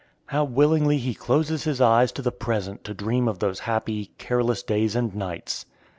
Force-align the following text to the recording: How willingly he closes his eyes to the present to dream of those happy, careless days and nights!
How 0.25 0.43
willingly 0.43 0.97
he 0.97 1.13
closes 1.13 1.65
his 1.65 1.79
eyes 1.79 2.11
to 2.13 2.23
the 2.23 2.31
present 2.31 2.83
to 2.85 2.95
dream 2.95 3.27
of 3.27 3.37
those 3.37 3.59
happy, 3.69 4.07
careless 4.17 4.63
days 4.63 4.95
and 4.95 5.13
nights! 5.13 5.67